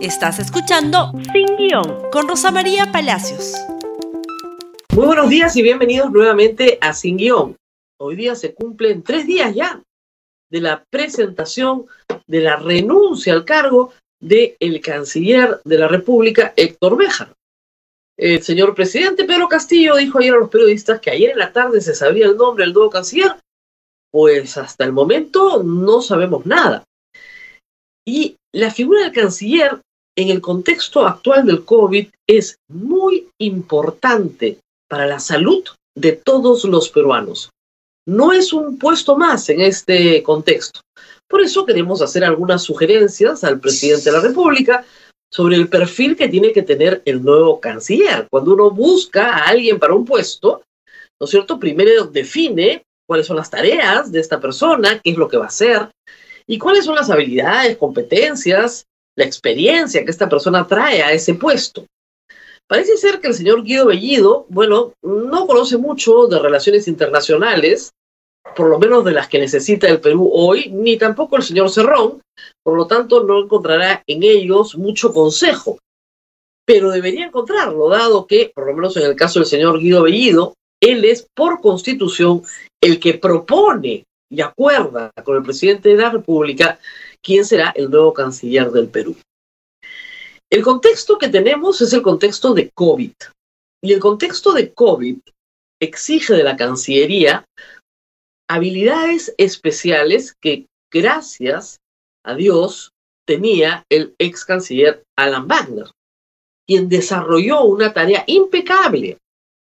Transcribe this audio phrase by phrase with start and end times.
[0.00, 3.54] Estás escuchando Sin Guión con Rosa María Palacios.
[4.94, 7.56] Muy buenos días y bienvenidos nuevamente a Sin Guión.
[7.98, 9.82] Hoy día se cumplen tres días ya
[10.50, 11.86] de la presentación
[12.28, 17.34] de la renuncia al cargo del el canciller de la República, Héctor Béjar.
[18.16, 21.80] El señor presidente Pedro Castillo dijo ayer a los periodistas que ayer en la tarde
[21.80, 23.34] se sabía el nombre del nuevo canciller.
[24.12, 26.84] Pues hasta el momento no sabemos nada.
[28.06, 29.80] Y la figura del canciller
[30.18, 35.64] en el contexto actual del COVID es muy importante para la salud
[35.94, 37.50] de todos los peruanos.
[38.04, 40.80] No es un puesto más en este contexto.
[41.28, 44.84] Por eso queremos hacer algunas sugerencias al presidente de la República
[45.32, 48.26] sobre el perfil que tiene que tener el nuevo canciller.
[48.28, 50.62] Cuando uno busca a alguien para un puesto,
[51.20, 51.60] ¿no es cierto?
[51.60, 55.48] Primero define cuáles son las tareas de esta persona, qué es lo que va a
[55.48, 55.88] hacer
[56.44, 58.84] y cuáles son las habilidades, competencias,
[59.18, 61.84] la experiencia que esta persona trae a ese puesto.
[62.68, 67.90] Parece ser que el señor Guido Bellido, bueno, no conoce mucho de relaciones internacionales,
[68.54, 72.20] por lo menos de las que necesita el Perú hoy, ni tampoco el señor Cerrón,
[72.62, 75.78] por lo tanto no encontrará en ellos mucho consejo.
[76.64, 80.54] Pero debería encontrarlo, dado que, por lo menos en el caso del señor Guido Bellido,
[80.80, 82.42] él es por constitución
[82.80, 86.78] el que propone y acuerda con el presidente de la República
[87.22, 89.16] quién será el nuevo canciller del Perú.
[90.50, 93.12] El contexto que tenemos es el contexto de COVID.
[93.82, 95.18] Y el contexto de COVID
[95.80, 97.44] exige de la Cancillería
[98.48, 101.78] habilidades especiales que, gracias
[102.24, 102.90] a Dios,
[103.26, 105.90] tenía el ex canciller Alan Wagner,
[106.66, 109.18] quien desarrolló una tarea impecable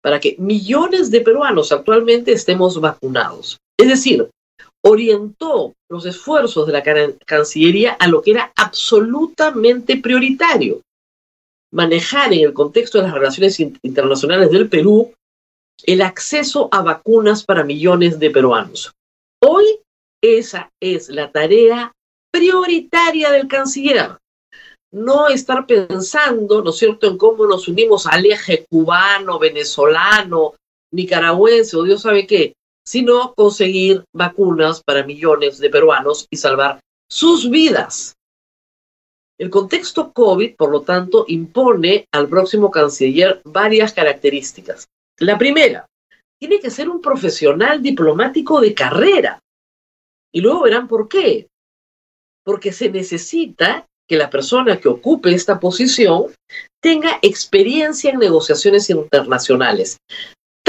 [0.03, 3.58] para que millones de peruanos actualmente estemos vacunados.
[3.77, 4.30] Es decir,
[4.83, 6.83] orientó los esfuerzos de la
[7.25, 10.81] Cancillería a lo que era absolutamente prioritario,
[11.71, 15.13] manejar en el contexto de las relaciones internacionales del Perú
[15.83, 18.92] el acceso a vacunas para millones de peruanos.
[19.42, 19.80] Hoy
[20.21, 21.93] esa es la tarea
[22.31, 24.17] prioritaria del canciller.
[24.92, 30.55] No estar pensando, ¿no es cierto?, en cómo nos unimos al eje cubano, venezolano,
[30.92, 32.54] nicaragüense o Dios sabe qué,
[32.89, 38.16] sino conseguir vacunas para millones de peruanos y salvar sus vidas.
[39.38, 44.88] El contexto COVID, por lo tanto, impone al próximo canciller varias características.
[45.20, 45.86] La primera,
[46.39, 49.39] tiene que ser un profesional diplomático de carrera.
[50.33, 51.48] Y luego verán por qué.
[52.44, 56.33] Porque se necesita que la persona que ocupe esta posición
[56.82, 59.99] tenga experiencia en negociaciones internacionales,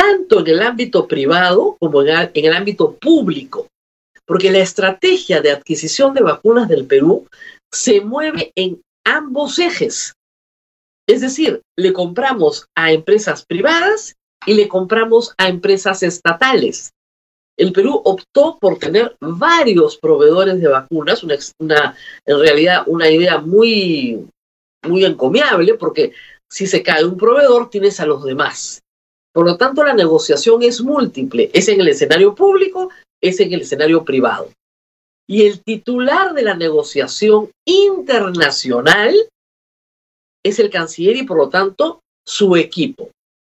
[0.00, 3.66] tanto en el ámbito privado como en el ámbito público.
[4.24, 7.26] Porque la estrategia de adquisición de vacunas del Perú
[7.70, 10.14] se mueve en ambos ejes.
[11.06, 14.14] Es decir, le compramos a empresas privadas
[14.46, 16.92] y le compramos a empresas estatales.
[17.58, 21.22] El Perú optó por tener varios proveedores de vacunas,
[21.58, 21.94] una,
[22.24, 24.26] en realidad una idea muy,
[24.82, 26.12] muy encomiable, porque
[26.48, 28.80] si se cae un proveedor, tienes a los demás.
[29.32, 32.91] Por lo tanto, la negociación es múltiple, es en el escenario público,
[33.22, 34.50] es en el escenario privado.
[35.28, 39.14] Y el titular de la negociación internacional
[40.44, 43.10] es el canciller y por lo tanto su equipo.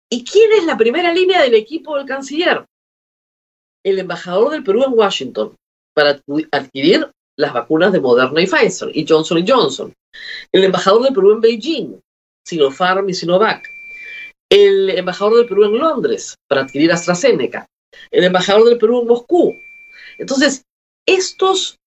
[0.10, 2.66] ¿Y quién es la primera línea del equipo del canciller?
[3.84, 5.56] El embajador del Perú en Washington
[5.94, 6.22] para
[6.52, 9.94] adquirir las vacunas de Moderna y Pfizer y Johnson Johnson.
[10.52, 12.00] El embajador del Perú en Beijing,
[12.46, 13.75] Sinopharm y Sinovac.
[14.50, 17.66] El embajador del Perú en Londres para adquirir AstraZeneca.
[18.12, 19.56] El embajador del Perú en Moscú.
[20.18, 20.64] Entonces,
[21.08, 21.78] estos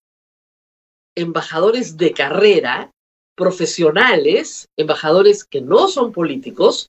[1.16, 2.91] embajadores de carrera,
[3.36, 6.88] profesionales, embajadores que no son políticos,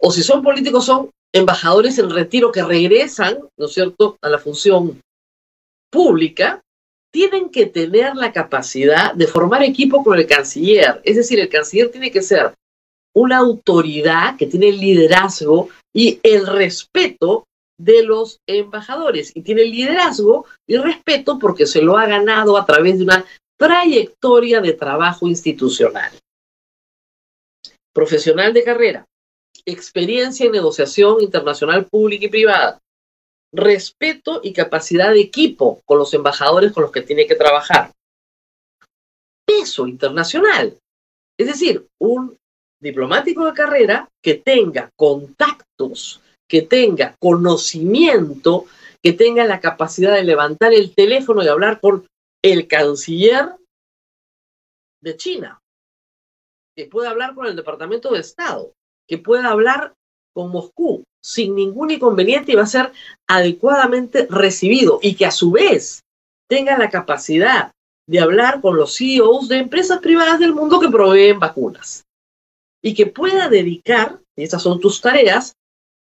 [0.00, 4.38] o si son políticos, son embajadores en retiro que regresan, ¿no es cierto?, a la
[4.38, 5.00] función
[5.90, 6.60] pública,
[7.12, 11.00] tienen que tener la capacidad de formar equipo con el canciller.
[11.04, 12.54] Es decir, el canciller tiene que ser
[13.14, 17.46] una autoridad que tiene liderazgo y el respeto
[17.78, 19.32] de los embajadores.
[19.34, 23.24] Y tiene liderazgo y respeto porque se lo ha ganado a través de una
[23.58, 26.12] trayectoria de trabajo institucional.
[27.92, 29.04] Profesional de carrera,
[29.66, 32.78] experiencia en negociación internacional pública y privada,
[33.52, 37.92] respeto y capacidad de equipo con los embajadores con los que tiene que trabajar,
[39.46, 40.78] peso internacional,
[41.38, 42.36] es decir, un
[42.82, 48.66] diplomático de carrera que tenga contactos, que tenga conocimiento,
[49.02, 52.06] que tenga la capacidad de levantar el teléfono y hablar con
[52.42, 53.54] el canciller
[55.00, 55.60] de China,
[56.76, 58.72] que pueda hablar con el Departamento de Estado,
[59.08, 59.94] que pueda hablar
[60.34, 62.92] con Moscú sin ningún inconveniente y va a ser
[63.28, 66.00] adecuadamente recibido y que a su vez
[66.48, 67.70] tenga la capacidad
[68.08, 72.02] de hablar con los CEOs de empresas privadas del mundo que proveen vacunas
[72.82, 75.54] y que pueda dedicar, esas son tus tareas,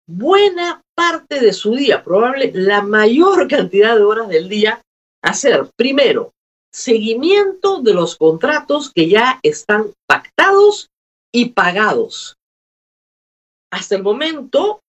[0.06, 4.80] buena parte de su día, probable la mayor cantidad de horas del día,
[5.22, 6.32] a hacer, primero,
[6.72, 10.88] seguimiento de los contratos que ya están pactados
[11.32, 12.36] y pagados.
[13.70, 14.80] Hasta el momento,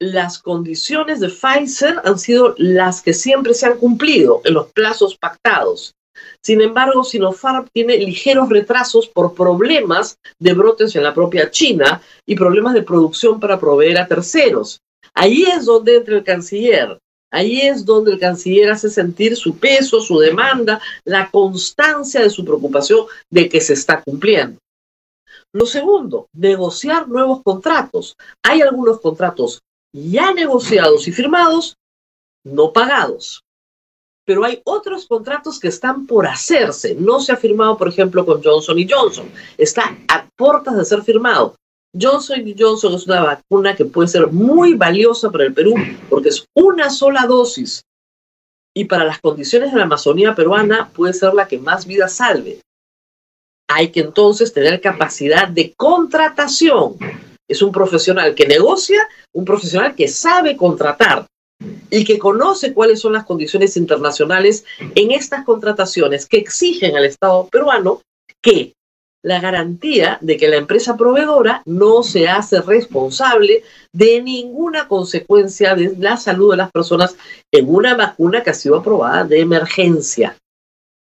[0.00, 5.16] las condiciones de Pfizer han sido las que siempre se han cumplido en los plazos
[5.16, 5.94] pactados.
[6.42, 12.36] Sin embargo, Sinopharm tiene ligeros retrasos por problemas de brotes en la propia China y
[12.36, 14.80] problemas de producción para proveer a terceros.
[15.14, 16.98] Ahí es donde entra el canciller.
[17.30, 22.44] Ahí es donde el canciller hace sentir su peso, su demanda, la constancia de su
[22.44, 24.58] preocupación de que se está cumpliendo.
[25.52, 28.16] Lo segundo, negociar nuevos contratos.
[28.42, 29.62] Hay algunos contratos
[29.92, 31.76] ya negociados y firmados,
[32.44, 33.43] no pagados.
[34.24, 36.94] Pero hay otros contratos que están por hacerse.
[36.94, 39.30] No se ha firmado, por ejemplo, con Johnson y Johnson.
[39.58, 41.54] Está a puertas de ser firmado.
[41.98, 45.74] Johnson Johnson es una vacuna que puede ser muy valiosa para el Perú
[46.10, 47.82] porque es una sola dosis
[48.76, 52.60] y para las condiciones de la Amazonía peruana puede ser la que más vida salve.
[53.68, 56.96] Hay que entonces tener capacidad de contratación.
[57.48, 61.26] Es un profesional que negocia, un profesional que sabe contratar
[61.90, 64.64] y que conoce cuáles son las condiciones internacionales
[64.94, 68.02] en estas contrataciones que exigen al Estado peruano
[68.42, 68.74] que
[69.24, 75.96] la garantía de que la empresa proveedora no se hace responsable de ninguna consecuencia de
[75.98, 77.16] la salud de las personas
[77.50, 80.36] en una vacuna que ha sido aprobada de emergencia.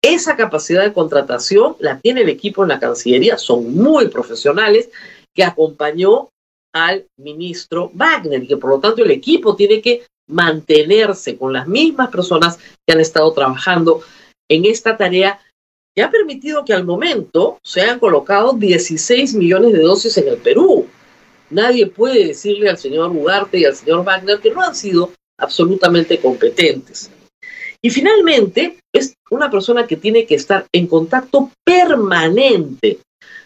[0.05, 4.91] Esa capacidad de contratación la tiene el equipo en la Cancillería, son muy profesionales,
[5.35, 6.29] que acompañó
[6.75, 11.67] al ministro Wagner y que por lo tanto el equipo tiene que mantenerse con las
[11.67, 14.03] mismas personas que han estado trabajando
[14.49, 15.41] en esta tarea
[15.95, 20.37] que ha permitido que al momento se hayan colocado 16 millones de dosis en el
[20.39, 20.87] Perú.
[21.51, 26.19] Nadie puede decirle al señor Ugarte y al señor Wagner que no han sido absolutamente
[26.19, 27.11] competentes.
[27.83, 33.01] Y finalmente, es una persona que tiene que estar en contacto permanente.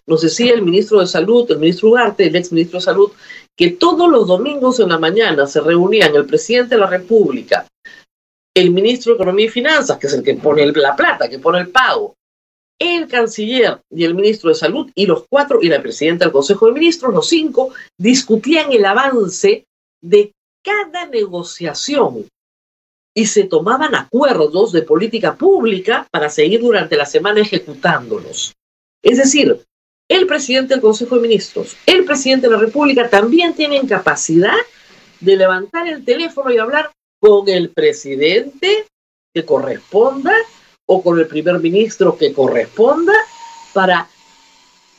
[0.07, 3.11] Nos decía el ministro de Salud, el ministro Ugarte, el ex ministro de Salud,
[3.57, 7.67] que todos los domingos en la mañana se reunían el presidente de la República,
[8.55, 11.61] el ministro de Economía y Finanzas, que es el que pone la plata, que pone
[11.61, 12.15] el pago,
[12.79, 16.67] el canciller y el ministro de Salud y los cuatro y la presidenta del Consejo
[16.67, 19.65] de Ministros, los cinco, discutían el avance
[20.03, 20.33] de
[20.63, 22.27] cada negociación
[23.15, 28.55] y se tomaban acuerdos de política pública para seguir durante la semana ejecutándolos.
[29.03, 29.65] Es decir,
[30.09, 34.57] el presidente del Consejo de Ministros, el presidente de la República también tienen capacidad
[35.21, 38.87] de levantar el teléfono y hablar con el presidente
[39.35, 40.35] que corresponda
[40.87, 43.15] o con el primer ministro que corresponda
[43.73, 44.09] para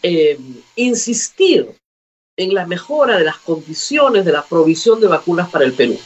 [0.03, 0.37] eh,
[0.75, 1.71] insistir
[2.37, 5.97] en la mejora de las condiciones de la provisión de vacunas para el Perú.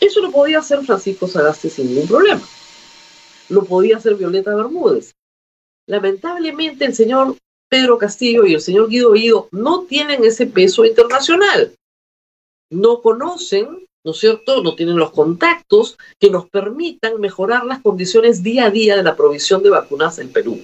[0.00, 2.42] Eso lo podía hacer Francisco Sagasti sin ningún problema.
[3.48, 5.14] Lo podía hacer Violeta Bermúdez.
[5.86, 7.36] Lamentablemente el señor
[7.72, 11.72] Pedro Castillo y el señor Guido Ido no tienen ese peso internacional.
[12.70, 14.62] No conocen ¿no es cierto?
[14.62, 19.16] No tienen los contactos que nos permitan mejorar las condiciones día a día de la
[19.16, 20.60] provisión de vacunas en Perú.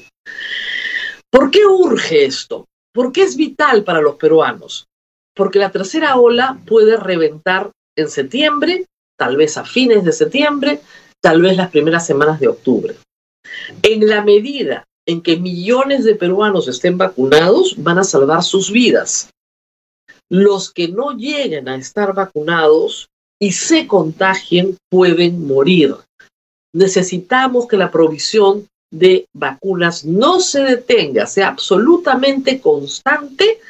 [1.30, 2.66] ¿Por qué urge esto?
[2.92, 4.86] ¿Por qué es vital para los peruanos?
[5.34, 8.84] Porque la tercera ola puede reventar en septiembre,
[9.16, 10.80] tal vez a fines de septiembre,
[11.22, 12.96] tal vez las primeras semanas de octubre.
[13.82, 19.30] En la medida en que millones de peruanos estén vacunados, van a salvar sus vidas.
[20.28, 23.08] Los que no lleguen a estar vacunados
[23.40, 25.96] y se contagien pueden morir.
[26.74, 33.60] Necesitamos que la provisión de vacunas no se detenga, sea absolutamente constante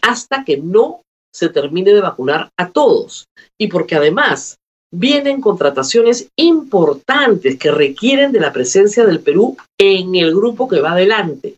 [0.00, 1.02] hasta que no
[1.34, 3.26] se termine de vacunar a todos.
[3.58, 4.58] Y porque además
[4.94, 10.92] vienen contrataciones importantes que requieren de la presencia del Perú en el grupo que va
[10.92, 11.56] adelante.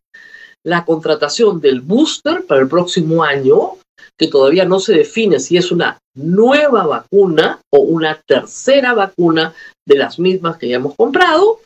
[0.64, 3.76] La contratación del booster para el próximo año,
[4.18, 9.54] que todavía no se define si es una nueva vacuna o una tercera vacuna
[9.86, 11.60] de las mismas que ya hemos comprado,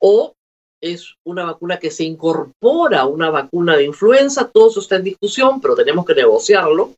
[0.00, 0.32] o
[0.80, 5.04] es una vacuna que se incorpora a una vacuna de influenza, todo eso está en
[5.04, 6.94] discusión, pero tenemos que negociarlo.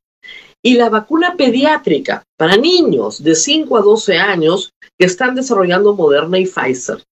[0.63, 6.39] Y la vacuna pediátrica para niños de 5 a 12 años que están desarrollando Moderna
[6.39, 7.03] y Pfizer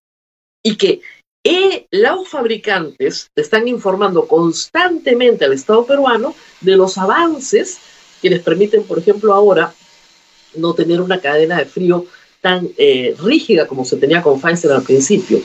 [0.62, 1.00] y que
[1.44, 7.78] Y los fabricantes están informando constantemente al Estado peruano de los avances
[8.20, 9.72] que les permiten, por ejemplo, ahora
[10.56, 12.06] no tener una cadena de frío
[12.40, 15.40] tan eh, rígida como se tenía con Pfizer al principio.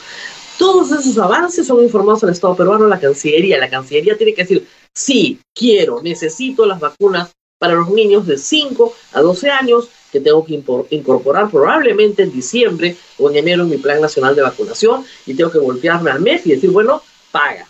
[0.57, 3.57] Todos esos avances son informados al Estado peruano, a la Cancillería.
[3.57, 7.31] La Cancillería tiene que decir, sí, quiero, necesito las vacunas
[7.63, 12.98] para los niños de 5 a 12 años que tengo que incorporar probablemente en diciembre
[13.17, 16.46] o en enero en mi plan nacional de vacunación y tengo que golpearme al mes
[16.46, 17.01] y decir, bueno,
[17.32, 17.70] paga.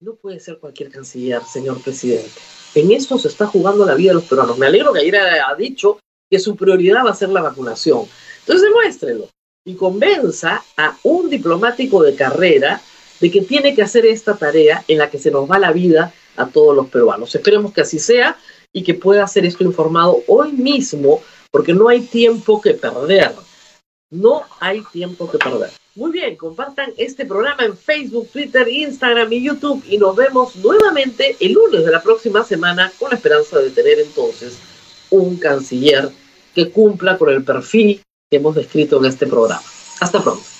[0.00, 2.30] No puede ser cualquier canciller, señor presidente.
[2.74, 4.56] En esto se está jugando la vida de los peruanos.
[4.56, 5.98] Me alegro que ayer ha dicho
[6.30, 8.06] que su prioridad va a ser la vacunación.
[8.38, 9.28] Entonces demuéstrelo
[9.66, 12.80] y convenza a un diplomático de carrera
[13.20, 16.14] de que tiene que hacer esta tarea en la que se nos va la vida
[16.36, 17.34] a todos los peruanos.
[17.34, 18.36] Esperemos que así sea
[18.72, 23.32] y que pueda ser esto informado hoy mismo, porque no hay tiempo que perder.
[24.10, 25.70] No hay tiempo que perder.
[25.96, 31.36] Muy bien, compartan este programa en Facebook, Twitter, Instagram y YouTube y nos vemos nuevamente
[31.40, 34.56] el lunes de la próxima semana con la esperanza de tener entonces
[35.10, 36.10] un canciller
[36.54, 39.62] que cumpla con el perfil que hemos descrito en este programa.
[40.00, 40.59] Hasta pronto.